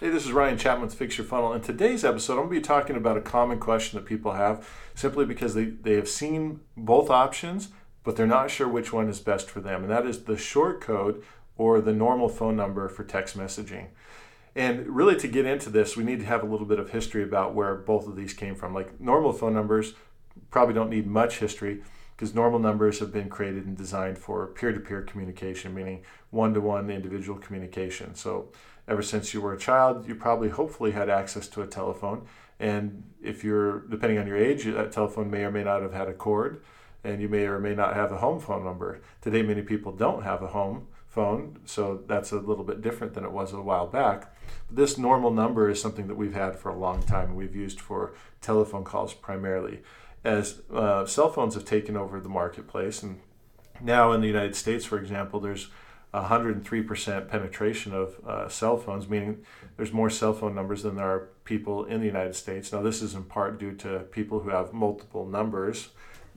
[0.00, 1.52] Hey, this is Ryan Chapman with Fix Your Funnel.
[1.54, 4.64] In today's episode, I'm going to be talking about a common question that people have
[4.94, 7.70] simply because they, they have seen both options,
[8.04, 9.82] but they're not sure which one is best for them.
[9.82, 11.24] And that is the short code
[11.56, 13.88] or the normal phone number for text messaging.
[14.54, 17.24] And really, to get into this, we need to have a little bit of history
[17.24, 18.72] about where both of these came from.
[18.72, 19.94] Like normal phone numbers
[20.52, 21.82] probably don't need much history
[22.16, 26.54] because normal numbers have been created and designed for peer to peer communication, meaning one
[26.54, 28.14] to one individual communication.
[28.14, 28.52] So,
[28.88, 32.26] ever since you were a child, you probably hopefully had access to a telephone.
[32.58, 36.08] And if you're, depending on your age, that telephone may or may not have had
[36.08, 36.62] a cord,
[37.04, 39.00] and you may or may not have a home phone number.
[39.20, 43.24] Today, many people don't have a home phone, so that's a little bit different than
[43.24, 44.34] it was a while back.
[44.66, 47.54] But this normal number is something that we've had for a long time, and we've
[47.54, 49.80] used for telephone calls primarily
[50.24, 53.20] as uh, cell phones have taken over the marketplace, and
[53.80, 55.68] now in the United States, for example, there's
[56.14, 59.44] 103% penetration of uh, cell phones, meaning
[59.76, 62.72] there's more cell phone numbers than there are people in the United States.
[62.72, 65.90] Now, this is in part due to people who have multiple numbers,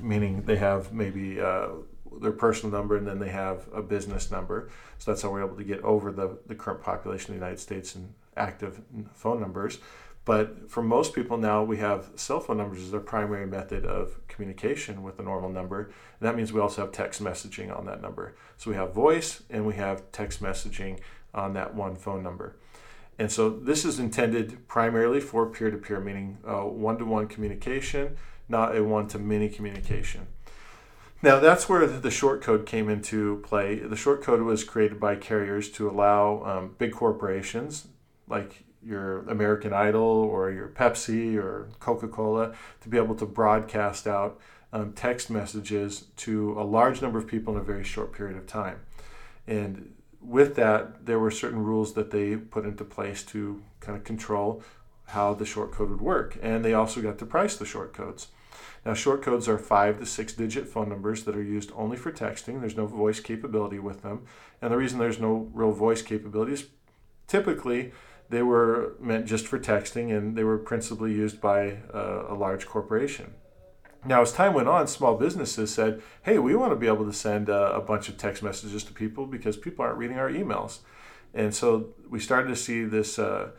[0.00, 1.68] meaning they have maybe uh,
[2.20, 4.68] their personal number and then they have a business number.
[4.98, 7.60] So that's how we're able to get over the, the current population of the United
[7.60, 8.80] States in active
[9.14, 9.78] phone numbers.
[10.24, 14.24] But for most people now, we have cell phone numbers as their primary method of
[14.28, 15.84] communication with a normal number.
[15.84, 18.36] And that means we also have text messaging on that number.
[18.56, 21.00] So we have voice and we have text messaging
[21.34, 22.56] on that one phone number.
[23.18, 28.16] And so this is intended primarily for peer to peer, meaning one to one communication,
[28.48, 30.28] not a one to many communication.
[31.20, 33.78] Now that's where the short code came into play.
[33.78, 37.88] The short code was created by carriers to allow um, big corporations
[38.28, 44.06] like your American Idol or your Pepsi or Coca Cola to be able to broadcast
[44.06, 44.40] out
[44.72, 48.46] um, text messages to a large number of people in a very short period of
[48.46, 48.80] time.
[49.46, 54.04] And with that, there were certain rules that they put into place to kind of
[54.04, 54.62] control
[55.06, 56.38] how the short code would work.
[56.40, 58.28] And they also got to price the short codes.
[58.84, 62.10] Now, short codes are five to six digit phone numbers that are used only for
[62.10, 62.60] texting.
[62.60, 64.26] There's no voice capability with them.
[64.60, 66.66] And the reason there's no real voice capability is
[67.26, 67.92] typically
[68.32, 72.66] they were meant just for texting and they were principally used by uh, a large
[72.66, 73.34] corporation.
[74.06, 77.12] Now, as time went on, small businesses said, hey, we want to be able to
[77.12, 80.78] send uh, a bunch of text messages to people because people aren't reading our emails.
[81.34, 83.50] And so we started to see this uh,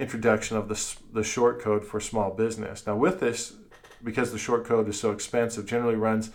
[0.00, 2.86] introduction of the, the short code for small business.
[2.86, 3.56] Now, with this,
[4.02, 6.30] because the short code is so expensive, generally runs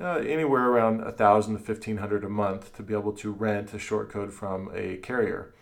[0.00, 4.10] uh, anywhere around 1000 to 1500 a month to be able to rent a short
[4.10, 5.54] code from a carrier.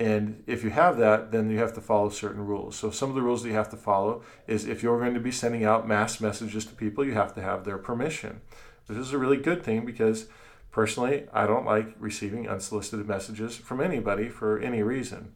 [0.00, 2.74] And if you have that, then you have to follow certain rules.
[2.74, 5.20] So some of the rules that you have to follow is if you're going to
[5.20, 8.40] be sending out mass messages to people, you have to have their permission.
[8.88, 10.26] This is a really good thing because
[10.70, 15.34] personally, I don't like receiving unsolicited messages from anybody for any reason.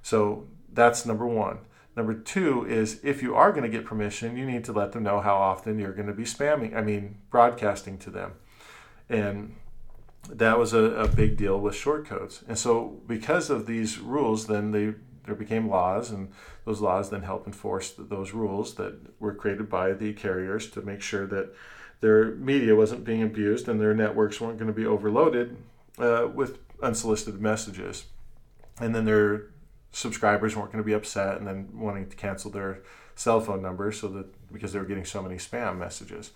[0.00, 1.58] So that's number one.
[1.94, 5.02] Number two is if you are going to get permission, you need to let them
[5.02, 8.32] know how often you're going to be spamming, I mean, broadcasting to them.
[9.10, 9.54] And
[10.28, 12.42] that was a, a big deal with short codes.
[12.48, 14.94] And so, because of these rules, then they
[15.24, 16.32] there became laws, and
[16.64, 21.02] those laws then help enforce those rules that were created by the carriers to make
[21.02, 21.54] sure that
[22.00, 25.56] their media wasn't being abused and their networks weren't going to be overloaded
[25.98, 28.04] uh, with unsolicited messages.
[28.80, 29.50] And then their
[29.92, 32.82] subscribers weren't going to be upset and then wanting to cancel their
[33.14, 36.30] cell phone number so that because they were getting so many spam messages.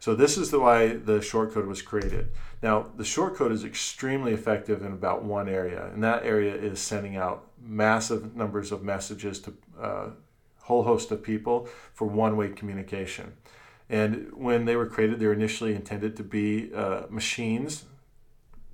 [0.00, 2.30] So this is the why the short code was created.
[2.62, 6.80] Now, the short code is extremely effective in about one area, and that area is
[6.80, 10.10] sending out massive numbers of messages to a uh,
[10.62, 13.34] whole host of people for one-way communication.
[13.90, 17.84] And when they were created, they were initially intended to be uh, machines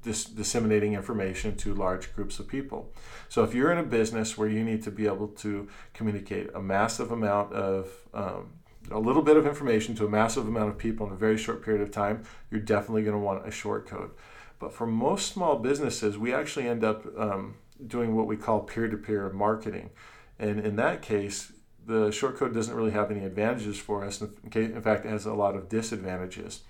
[0.06, 2.92] dis- disseminating information to large groups of people.
[3.28, 6.62] So if you're in a business where you need to be able to communicate a
[6.62, 8.52] massive amount of um,
[8.90, 11.62] a little bit of information to a massive amount of people in a very short
[11.62, 14.10] period of time, you're definitely going to want a short code.
[14.58, 18.88] But for most small businesses, we actually end up um, doing what we call peer
[18.88, 19.90] to peer marketing.
[20.38, 21.52] And in that case,
[21.86, 24.20] the short code doesn't really have any advantages for us.
[24.20, 26.62] In fact, it has a lot of disadvantages.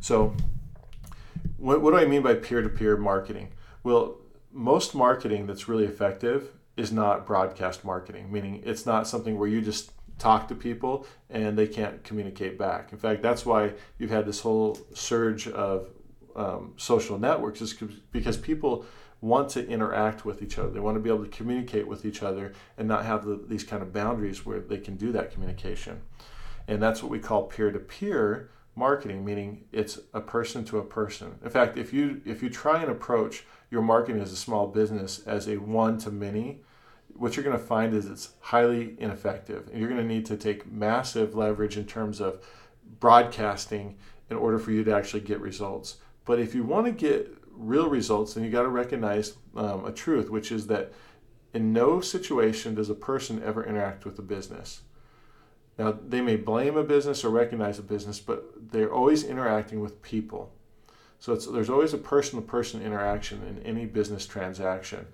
[0.00, 0.34] So,
[1.56, 3.52] what, what do I mean by peer to peer marketing?
[3.82, 4.16] Well,
[4.52, 9.60] most marketing that's really effective is not broadcast marketing, meaning it's not something where you
[9.60, 12.92] just talk to people and they can't communicate back.
[12.92, 15.88] In fact, that's why you've had this whole surge of
[16.34, 17.74] um, social networks, is
[18.12, 18.84] because people
[19.20, 20.70] want to interact with each other.
[20.70, 23.64] They want to be able to communicate with each other and not have the, these
[23.64, 26.02] kind of boundaries where they can do that communication.
[26.68, 30.84] And that's what we call peer to peer marketing, meaning it's a person to a
[30.84, 31.38] person.
[31.42, 35.20] In fact, if you if you try and approach your marketing as a small business
[35.26, 36.60] as a one to many,
[37.18, 39.68] what you're going to find is it's highly ineffective.
[39.68, 42.44] And you're going to need to take massive leverage in terms of
[43.00, 43.96] broadcasting
[44.30, 45.96] in order for you to actually get results.
[46.24, 49.92] But if you want to get real results, then you got to recognize um, a
[49.92, 50.92] truth, which is that
[51.54, 54.82] in no situation does a person ever interact with a business.
[55.78, 60.02] Now, they may blame a business or recognize a business, but they're always interacting with
[60.02, 60.52] people.
[61.18, 65.06] So there's always a person to person interaction in any business transaction.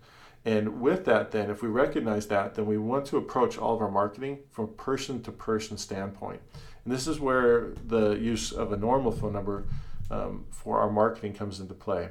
[0.45, 3.81] And with that, then, if we recognize that, then we want to approach all of
[3.81, 6.41] our marketing from person to person standpoint.
[6.85, 9.65] And this is where the use of a normal phone number
[10.11, 12.09] um, for our marketing comes into play.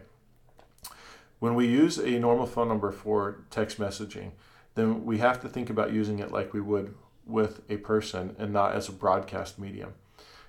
[1.40, 4.32] When we use a normal phone number for text messaging,
[4.76, 6.96] then we have to think about using it like we would
[7.26, 9.94] with a person and not as a broadcast medium.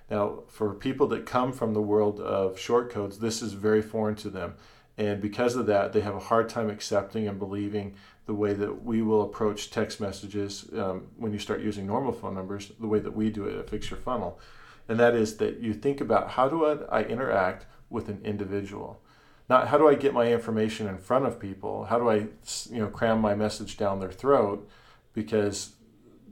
[0.09, 4.15] Now, for people that come from the world of short codes, this is very foreign
[4.17, 4.55] to them.
[4.97, 7.95] And because of that, they have a hard time accepting and believing
[8.25, 12.35] the way that we will approach text messages um, when you start using normal phone
[12.35, 14.39] numbers, the way that we do it at Fix Your Funnel.
[14.87, 19.01] And that is that you think about how do I, I interact with an individual?
[19.49, 21.85] Not how do I get my information in front of people?
[21.85, 22.27] How do I
[22.69, 24.69] you know, cram my message down their throat?
[25.13, 25.73] Because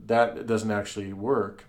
[0.06, 1.64] that doesn't actually work.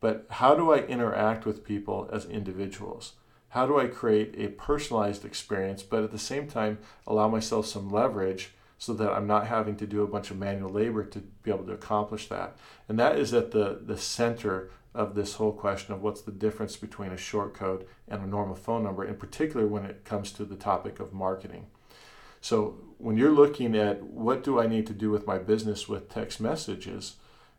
[0.00, 3.12] But how do I interact with people as individuals?
[3.52, 7.90] How do I create a personalized experience, but at the same time allow myself some
[7.90, 11.50] leverage so that I'm not having to do a bunch of manual labor to be
[11.50, 12.56] able to accomplish that?
[12.88, 16.78] And that is at the, the center of this whole question of what's the difference
[16.78, 20.46] between a short code and a normal phone number, in particular when it comes to
[20.46, 21.66] the topic of marketing.
[22.40, 26.08] So, when you're looking at what do I need to do with my business with
[26.08, 27.16] text messages,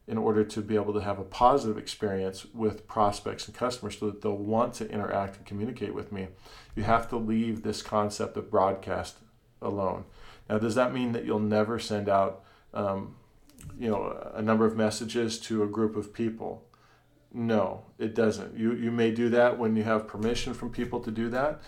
[0.07, 4.07] in order to be able to have a positive experience with prospects and customers so
[4.07, 6.27] that they'll want to interact and communicate with me,
[6.75, 9.17] you have to leave this concept of broadcast
[9.61, 10.03] alone.
[10.49, 13.15] Now, does that mean that you'll never send out, um,
[13.79, 16.65] you know, a number of messages to a group of people?
[17.31, 18.57] No, it doesn't.
[18.57, 21.61] You, you may do that when you have permission from people to do that.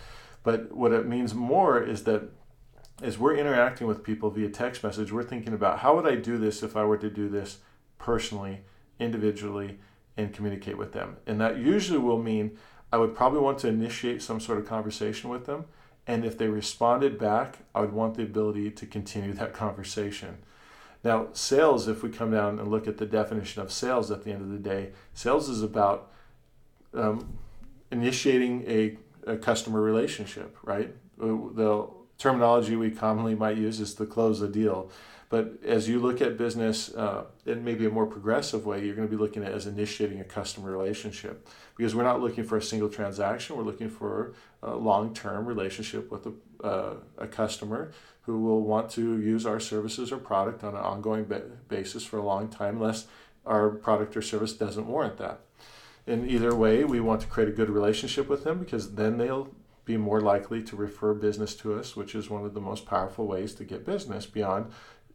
[0.43, 2.29] But what it means more is that
[3.01, 6.37] as we're interacting with people via text message, we're thinking about how would I do
[6.37, 7.59] this if I were to do this
[8.05, 8.59] personally,
[8.99, 9.79] individually,
[10.15, 11.17] and communicate with them.
[11.25, 12.55] And that usually will mean
[12.93, 15.65] I would probably want to initiate some sort of conversation with them.
[16.05, 20.37] And if they responded back, I would want the ability to continue that conversation.
[21.03, 24.31] Now, sales, if we come down and look at the definition of sales at the
[24.31, 26.11] end of the day, sales is about
[26.93, 27.37] um,
[27.91, 30.93] initiating a, a customer relationship, right?
[31.17, 34.91] The terminology we commonly might use is to close a deal.
[35.35, 39.05] But as you look at business uh, in maybe a more progressive way, you're going
[39.05, 41.45] to be looking at as initiating a customer relationship
[41.75, 43.57] because we're not looking for a single transaction.
[43.57, 44.33] We're looking for
[44.63, 47.91] a long-term relationship with a, uh, a customer
[48.21, 52.17] who will want to use our services or product on an ongoing ba- basis for
[52.17, 53.07] a long time, unless
[53.45, 55.41] our product or service doesn't warrant that.
[56.07, 59.49] In either way, we want to create a good relationship with them because then they'll
[59.83, 63.27] be more likely to refer business to us, which is one of the most powerful
[63.27, 64.71] ways to get business beyond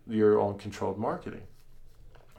[0.07, 1.43] your own controlled marketing.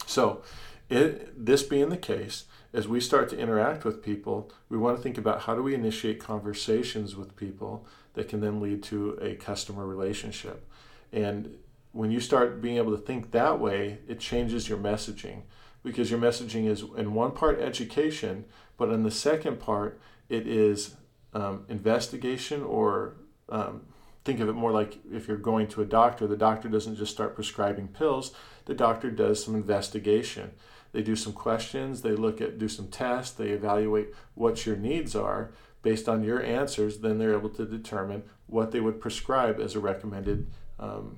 [0.05, 0.43] So,
[0.89, 5.03] it, this being the case, as we start to interact with people, we want to
[5.03, 9.35] think about how do we initiate conversations with people that can then lead to a
[9.35, 10.67] customer relationship.
[11.13, 11.57] And
[11.93, 15.43] when you start being able to think that way, it changes your messaging
[15.83, 18.45] because your messaging is in one part education,
[18.77, 20.95] but in the second part, it is
[21.33, 23.15] um, investigation or
[23.49, 23.81] um,
[24.23, 27.11] think of it more like if you're going to a doctor, the doctor doesn't just
[27.11, 28.33] start prescribing pills,
[28.65, 30.51] the doctor does some investigation.
[30.91, 35.15] They do some questions, they look at, do some tests, they evaluate what your needs
[35.15, 35.51] are.
[35.83, 39.79] Based on your answers, then they're able to determine what they would prescribe as a
[39.79, 41.17] recommended um,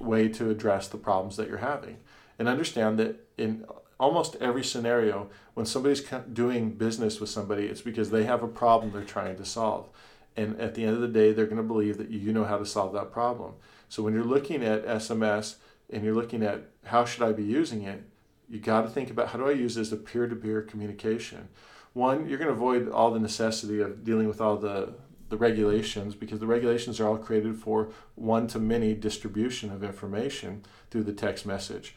[0.00, 1.98] way to address the problems that you're having.
[2.38, 3.64] And understand that in
[4.00, 8.92] almost every scenario, when somebody's doing business with somebody, it's because they have a problem
[8.92, 9.88] they're trying to solve.
[10.36, 12.58] And at the end of the day, they're going to believe that you know how
[12.58, 13.54] to solve that problem.
[13.88, 15.56] So when you're looking at SMS
[15.90, 18.02] and you're looking at how should I be using it,
[18.48, 21.48] you got to think about how do I use this as a peer-to-peer communication.
[21.92, 24.94] One, you're going to avoid all the necessity of dealing with all the
[25.34, 30.62] the regulations because the regulations are all created for one to many distribution of information
[30.90, 31.96] through the text message.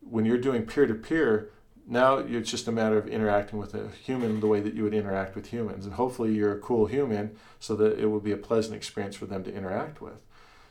[0.00, 1.50] When you're doing peer to peer,
[1.88, 4.94] now it's just a matter of interacting with a human the way that you would
[4.94, 5.86] interact with humans.
[5.86, 9.26] And hopefully you're a cool human so that it will be a pleasant experience for
[9.26, 10.20] them to interact with.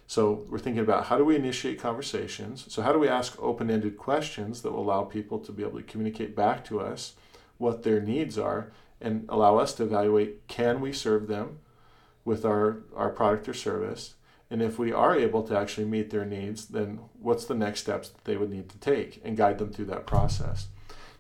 [0.08, 2.66] So we're thinking about how do we initiate conversations?
[2.72, 5.84] So how do we ask open-ended questions that will allow people to be able to
[5.84, 7.14] communicate back to us
[7.58, 11.60] what their needs are and allow us to evaluate can we serve them
[12.26, 14.16] with our, our product or service?
[14.52, 18.10] And if we are able to actually meet their needs, then what's the next steps
[18.10, 20.68] that they would need to take and guide them through that process?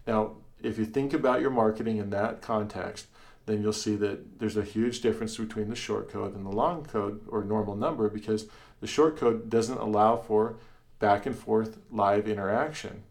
[0.08, 3.08] Now, if you think about your marketing in that context,
[3.46, 6.84] then you'll see that there's a huge difference between the short code and the long
[6.84, 8.48] code or normal number because
[8.82, 10.56] the short code doesn't allow for
[11.00, 13.04] back and forth live interaction,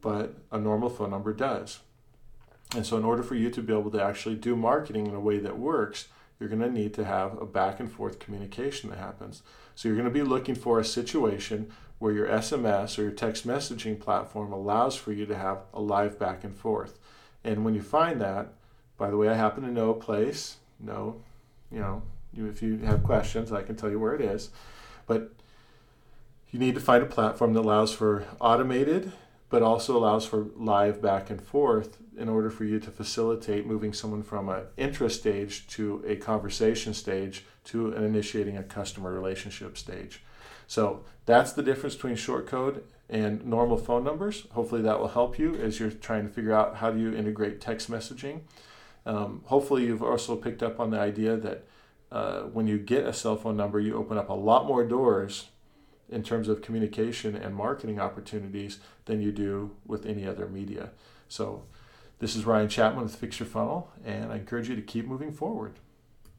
[0.00, 1.80] but a normal phone number does.
[2.74, 5.20] And so, in order for you to be able to actually do marketing in a
[5.20, 6.08] way that works,
[6.42, 9.42] you're going to need to have a back and forth communication that happens.
[9.76, 11.70] So, you're going to be looking for a situation
[12.00, 16.18] where your SMS or your text messaging platform allows for you to have a live
[16.18, 16.98] back and forth.
[17.44, 18.48] And when you find that,
[18.98, 20.56] by the way, I happen to know a place.
[20.80, 21.20] No,
[21.70, 22.02] you know,
[22.36, 24.50] if you have questions, I can tell you where it is.
[25.06, 25.32] But
[26.50, 29.12] you need to find a platform that allows for automated
[29.52, 33.92] but also allows for live back and forth in order for you to facilitate moving
[33.92, 39.76] someone from an interest stage to a conversation stage to an initiating a customer relationship
[39.76, 40.22] stage.
[40.66, 44.46] So that's the difference between short code and normal phone numbers.
[44.52, 47.60] Hopefully that will help you as you're trying to figure out how do you integrate
[47.60, 48.40] text messaging.
[49.04, 51.66] Um, hopefully you've also picked up on the idea that
[52.10, 55.48] uh, when you get a cell phone number, you open up a lot more doors
[56.12, 60.90] in terms of communication and marketing opportunities than you do with any other media.
[61.28, 61.64] So,
[62.18, 65.32] this is Ryan Chapman with Fix Your Funnel, and I encourage you to keep moving
[65.32, 65.72] forward.